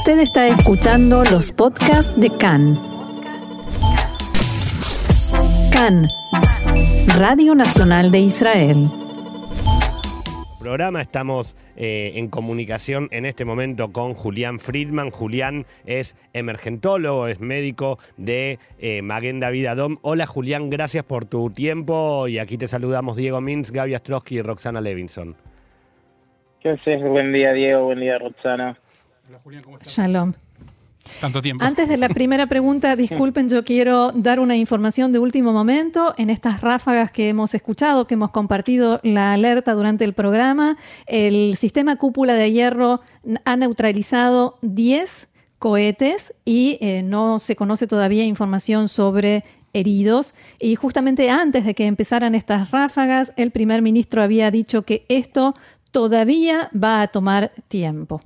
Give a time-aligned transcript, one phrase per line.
[0.00, 2.80] Usted está escuchando los podcasts de CAN.
[5.70, 6.08] CAN,
[7.18, 8.88] Radio Nacional de Israel.
[10.58, 15.10] Programa estamos eh, en comunicación en este momento con Julián Friedman.
[15.10, 19.98] Julián es emergentólogo, es médico de eh, Maguen David Adom.
[20.00, 24.42] Hola Julián, gracias por tu tiempo y aquí te saludamos Diego Mins, Gaby Astrosky y
[24.42, 25.36] Roxana Levinson.
[26.60, 27.02] ¿Qué haces?
[27.02, 28.78] Buen día Diego, buen día Roxana.
[29.30, 29.94] Hola Julián, ¿cómo estás?
[29.94, 30.32] Shalom.
[31.20, 31.64] Tanto tiempo.
[31.64, 36.14] Antes de la primera pregunta, disculpen, yo quiero dar una información de último momento.
[36.18, 41.54] En estas ráfagas que hemos escuchado, que hemos compartido la alerta durante el programa, el
[41.56, 43.02] sistema cúpula de hierro
[43.44, 45.28] ha neutralizado 10
[45.60, 50.34] cohetes y eh, no se conoce todavía información sobre heridos.
[50.58, 55.54] Y justamente antes de que empezaran estas ráfagas, el primer ministro había dicho que esto
[55.92, 58.22] todavía va a tomar tiempo.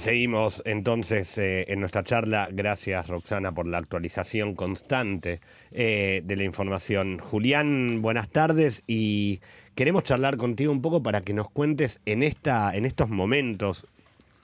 [0.00, 2.48] Seguimos entonces eh, en nuestra charla.
[2.50, 5.40] Gracias Roxana por la actualización constante
[5.72, 7.18] eh, de la información.
[7.18, 9.40] Julián, buenas tardes y
[9.74, 13.86] queremos charlar contigo un poco para que nos cuentes en, esta, en estos momentos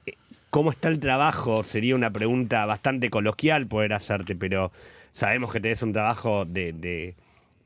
[0.05, 0.13] eh,
[0.51, 1.65] cómo está el trabajo.
[1.65, 4.73] Sería una pregunta bastante coloquial poder hacerte, pero
[5.13, 7.15] sabemos que tenés un trabajo de, de,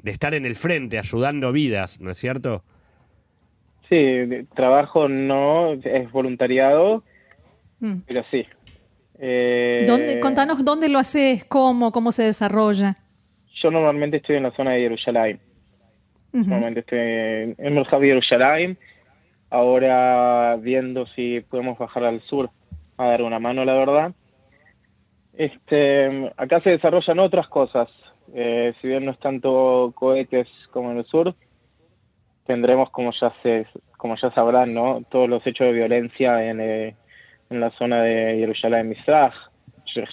[0.04, 2.62] estar en el frente, ayudando vidas, ¿no es cierto?
[3.88, 7.02] Sí, trabajo no, es voluntariado,
[7.80, 8.00] Mm.
[8.06, 8.46] pero sí.
[9.18, 12.96] Eh, ¿Dónde, contanos dónde lo haces, cómo, cómo se desarrolla.
[13.62, 15.40] Yo normalmente estoy en la zona de Jerusalén.
[16.32, 18.78] Normalmente estoy en el Mercado de Jerusalén.
[19.50, 22.50] Ahora viendo si podemos bajar al sur
[22.96, 24.12] a dar una mano, la verdad.
[25.34, 27.88] Este, acá se desarrollan otras cosas.
[28.32, 31.34] Eh, si bien no es tanto cohetes como en el sur,
[32.46, 35.02] tendremos, como ya se, como ya sabrán, ¿no?
[35.10, 36.94] todos los hechos de violencia en, eh,
[37.50, 39.34] en la zona de Jerusalén Mizrach,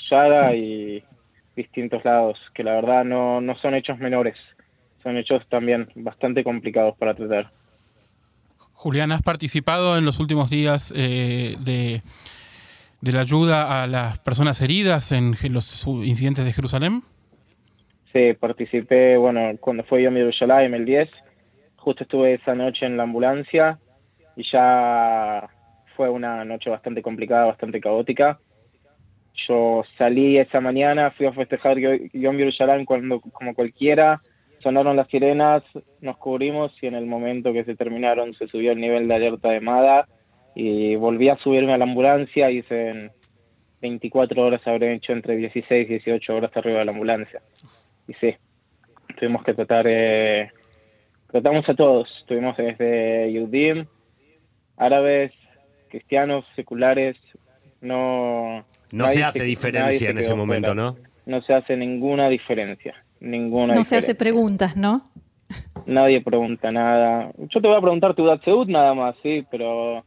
[0.10, 1.04] Shara y
[1.56, 4.36] distintos lados, que la verdad no, no son hechos menores,
[5.04, 7.52] son hechos también bastante complicados para tratar.
[8.74, 12.02] Julián, ¿has participado en los últimos días eh, de,
[13.02, 17.02] de la ayuda a las personas heridas en los incidentes de Jerusalén?
[18.14, 21.10] Sí, participé, bueno, cuando fue Yom Yerushalayim el 10,
[21.76, 23.80] justo estuve esa noche en la ambulancia
[24.36, 25.48] y ya
[25.98, 28.40] fue una noche bastante complicada, bastante caótica.
[29.48, 34.22] Yo salí esa mañana, fui a festejar Yo- Yom Yerushalayim cuando, como cualquiera,
[34.60, 35.64] sonaron las sirenas,
[36.02, 39.50] nos cubrimos y en el momento que se terminaron se subió el nivel de alerta
[39.50, 40.08] de MADA
[40.56, 43.12] y volví a subirme a la ambulancia y en
[43.82, 47.42] 24 horas habré hecho entre 16 y 18 horas arriba de la ambulancia.
[48.08, 48.36] Y sí,
[49.20, 50.50] tuvimos que tratar, eh,
[51.32, 53.86] tratamos a todos, tuvimos desde Yudim,
[54.78, 55.32] árabes,
[55.88, 57.16] cristianos, seculares,
[57.82, 58.66] no...
[58.92, 60.82] No se hace diferencia se en ese momento, fuera.
[60.82, 60.98] ¿no?
[61.26, 65.10] No se hace ninguna diferencia, ninguna No se hace preguntas, ¿no?
[65.86, 67.32] Nadie pregunta nada.
[67.38, 70.04] Yo te voy a preguntar tu edad Seud nada más, sí, pero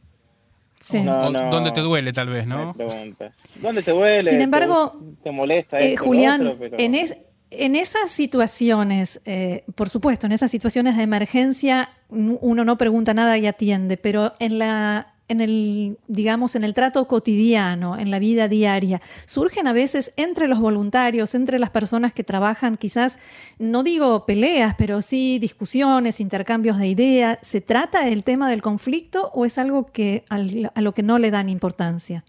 [0.79, 1.01] Sí.
[1.01, 1.49] No, O no.
[1.51, 2.73] ¿Dónde te duele, tal vez, no hay no?
[2.73, 3.33] preguntas.
[3.61, 4.29] ¿Dónde te duele?
[4.29, 6.57] Sin ¿Te embargo, ¿Te, molesta Eh, esto, Julián, otro?
[6.59, 7.17] Pero- en, es-
[7.51, 13.37] en esas situaciones, eh, por supuesto, en esas situaciones de emergencia, uno no pregunta nada
[13.37, 18.47] y atiende, pero en la en el, digamos, en el trato cotidiano, en la vida
[18.47, 23.17] diaria, surgen a veces entre los voluntarios, entre las personas que trabajan, quizás,
[23.57, 27.39] no digo peleas, pero sí discusiones, intercambios de ideas.
[27.41, 31.17] ¿Se trata el tema del conflicto o es algo que al- a lo que no
[31.17, 32.23] le dan importancia?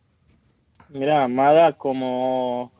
[0.88, 2.70] Mira, Amada como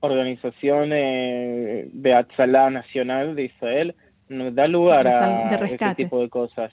[0.00, 3.94] organización eh, de Atzalá Nacional de Israel
[4.28, 6.72] nos da lugar a ese tipo de cosas.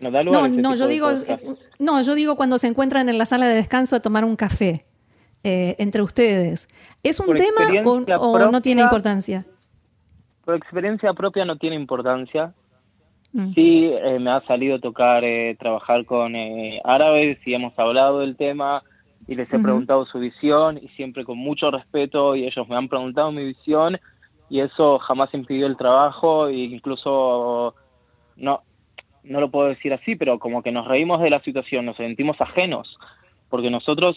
[0.00, 3.18] Nos da lugar No, no, yo digo, eh, no, yo digo cuando se encuentran en
[3.18, 4.84] la sala de descanso a tomar un café
[5.42, 6.68] eh, entre ustedes.
[7.02, 7.60] ¿Es un Por tema
[8.18, 9.44] o, no tiene importancia?
[10.44, 12.54] Por experiencia propia no tiene importancia.
[13.32, 13.52] Mm.
[13.54, 15.22] Sí, eh, me ha salido tocar
[15.58, 16.34] trabajar con
[16.84, 18.82] árabes y hemos hablado del tema
[19.26, 22.88] y les he preguntado su visión y siempre con mucho respeto y ellos me han
[22.88, 23.98] preguntado mi visión
[24.50, 27.74] y eso jamás impidió el trabajo e incluso
[28.36, 28.62] no
[29.24, 32.40] no lo puedo decir así, pero como que nos reímos de la situación, nos sentimos
[32.40, 32.96] ajenos,
[33.48, 34.16] porque nosotros,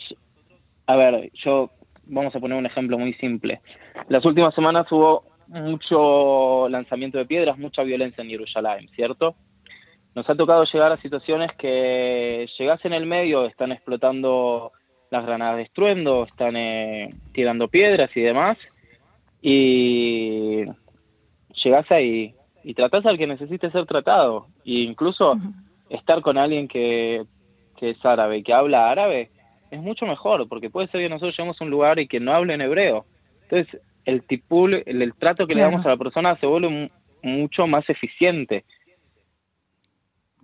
[0.86, 1.72] a ver, yo
[2.06, 3.62] vamos a poner un ejemplo muy simple.
[4.10, 9.36] Las últimas semanas hubo mucho lanzamiento de piedras, mucha violencia en Jerusalén, ¿cierto?
[10.16, 14.72] Nos ha tocado llegar a situaciones que llegas en el medio, están explotando
[15.10, 18.58] las granadas de estruendo, están eh, tirando piedras y demás,
[19.42, 20.66] y
[21.64, 22.34] llegas ahí
[22.68, 25.38] y tratás al que necesite ser tratado, e incluso
[25.90, 27.26] estar con alguien que
[27.78, 29.30] que es árabe, que habla árabe,
[29.72, 32.34] es mucho mejor, porque puede ser que nosotros lleguemos a un lugar y que no
[32.34, 33.06] hable en hebreo.
[33.44, 36.90] Entonces, el tipul, el, trato que le damos a la persona se vuelve
[37.22, 38.66] mucho más eficiente.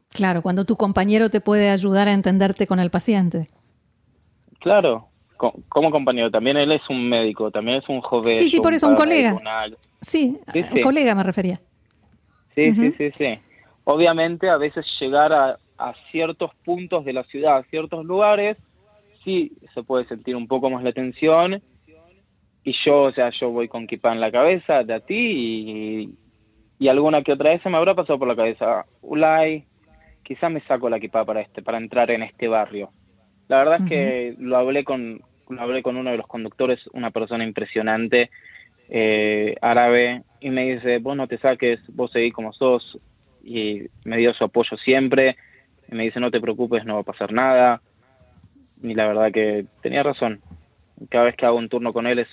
[0.10, 3.50] Claro, cuando tu compañero te puede ayudar a entenderte con el paciente.
[4.60, 5.08] Claro,
[5.68, 8.38] como compañero, también él es un médico, también es un joven.
[8.38, 9.42] Sí, sí, por eso un colega.
[10.02, 10.38] Sí,
[10.72, 11.60] un colega me refería.
[12.56, 13.40] Sí, sí, sí, sí.
[13.86, 18.58] Obviamente a veces llegar a, a ciertos puntos de la ciudad, a ciertos lugares,
[19.24, 21.62] sí se puede sentir un poco más la tensión.
[22.66, 26.10] Y yo, o sea, yo voy con kipa en la cabeza de a ti y,
[26.80, 28.86] y alguna que otra vez se me habrá pasado por la cabeza.
[29.02, 29.66] Ulay,
[30.24, 32.92] quizá me saco la kipa para este, para entrar en este barrio.
[33.50, 37.12] La verdad es que lo hablé con, lo hablé con uno de los conductores, una
[37.12, 38.30] persona impresionante,
[38.96, 43.00] eh, árabe, y me dice, vos no te saques, vos seguís como sos,
[43.44, 45.36] y me dio su apoyo siempre,
[45.92, 47.82] y me dice, no te preocupes, no va a pasar nada,
[48.84, 50.42] y la verdad que tenía razón.
[51.10, 52.28] Cada vez que hago un turno con él es,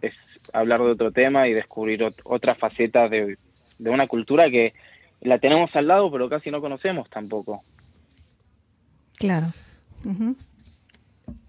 [0.00, 0.14] es
[0.52, 3.36] hablar de otro tema y descubrir otra faceta de,
[3.80, 4.74] una cultura que
[5.22, 7.64] la tenemos al lado pero casi no conocemos tampoco.
[9.16, 9.48] Claro.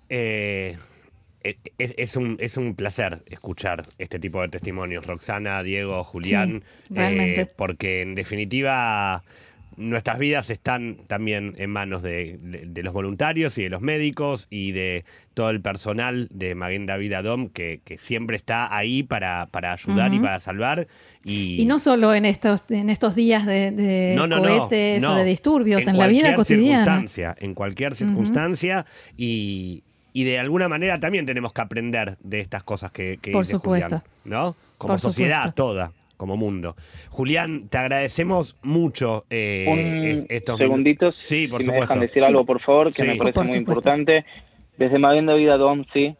[0.09, 0.75] Eh,
[1.77, 6.63] e, es, un, es un placer escuchar este tipo de testimonios, Roxana, Diego, Julián,
[6.95, 9.23] eh, porque en definitiva
[9.79, 12.37] nuestras vidas están también en manos de,
[12.75, 17.47] los voluntarios y de los médicos y de todo el personal de Maguen David Adom
[17.47, 20.87] que, siempre está ahí para, para ayudar y para salvar.
[21.23, 26.07] Y, no solo en estos, en estos días de, cohetes o de disturbios, en, la
[26.07, 26.83] vida cotidiana.
[26.83, 28.85] Circunstancia, en cualquier circunstancia.
[29.17, 34.01] Y, de alguna manera también tenemos que aprender de estas cosas que, que Por supuesto.
[34.25, 34.55] ¿no?
[34.77, 36.75] Como sociedad toda como mundo.
[37.11, 41.17] Julián, te agradecemos mucho eh, Un estos segunditos.
[41.17, 44.25] Sí, por si me dejan decir algo, por favor, que me parece muy importante.
[44.77, 46.17] Desde Mavienda Vida Dom, sí,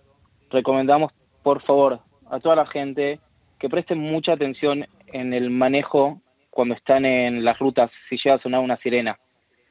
[0.51, 1.11] recomendamos,
[1.43, 1.99] por favor,
[2.31, 3.19] a toda la gente
[3.59, 8.41] que presten mucha atención en el manejo cuando están en las rutas, si llega a
[8.41, 9.19] sonar una sirena.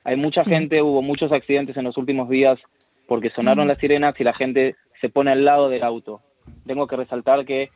[0.05, 2.59] Hay mucha gente, hubo muchos accidentes en los últimos días
[3.09, 6.21] porque sonaron las sirenas y la gente se pone al lado del auto.
[6.67, 7.71] Tengo que resaltar que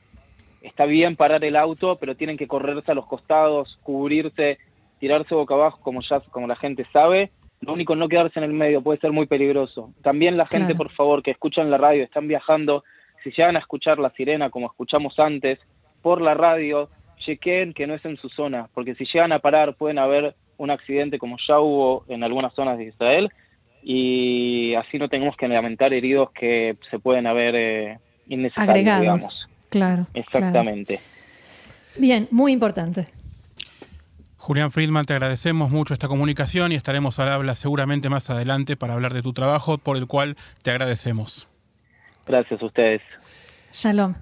[0.60, 4.58] está bien parar el auto, pero tienen que correrse a los costados, cubrirse,
[5.00, 7.30] tirarse boca abajo, como ya como la gente sabe.
[7.62, 9.94] Lo único, no quedarse en el medio, puede ser muy peligroso.
[10.02, 12.84] También la gente, por favor, que escuchan la radio, están viajando,
[13.24, 15.58] si llegan a escuchar la sirena como escuchamos antes,
[16.02, 19.76] por la radio, chequen que no es en su zona, porque si llegan a parar
[19.76, 23.30] pueden haber un accidente como ya hubo en algunas zonas de Israel
[23.82, 27.98] y así no tenemos que lamentar heridos que se pueden haber eh,
[28.28, 29.48] innecesarios, digamos.
[29.68, 30.06] Claro.
[30.14, 31.00] Exactamente.
[31.98, 33.08] Bien, muy importante.
[34.36, 38.94] Julián Friedman, te agradecemos mucho esta comunicación y estaremos al habla seguramente más adelante para
[38.94, 41.46] hablar de tu trabajo, por el cual te agradecemos.
[42.26, 43.02] Gracias a ustedes.
[43.72, 44.14] Shalom.